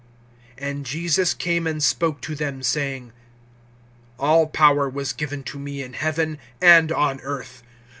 (18)And 0.57 0.81
Jesus 0.81 1.35
came 1.35 1.67
and 1.67 1.83
spoke 1.83 2.21
to 2.21 2.33
them, 2.33 2.63
saying: 2.63 3.11
All 4.17 4.47
power 4.47 4.89
was 4.89 5.13
given 5.13 5.43
to 5.43 5.59
me 5.59 5.83
in 5.83 5.93
heaven 5.93 6.39
and 6.59 6.91
on 6.91 7.19
earth. 7.21 7.61